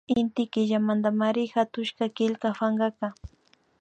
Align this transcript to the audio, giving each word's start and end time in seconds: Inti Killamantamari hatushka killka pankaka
Inti 0.19 0.43
Killamantamari 0.53 1.43
hatushka 1.53 2.05
killka 2.17 2.47
pankaka 2.57 3.07